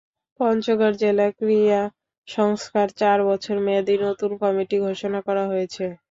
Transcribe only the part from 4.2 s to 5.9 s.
Committee ঘোষণা করা হয়েছে।